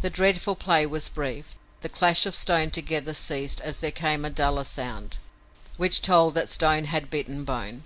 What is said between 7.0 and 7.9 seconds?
bitten bone.